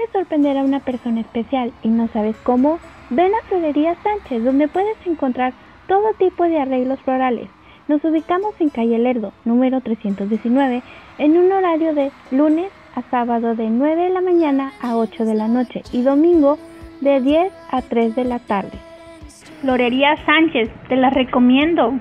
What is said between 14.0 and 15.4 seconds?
de la mañana a 8 de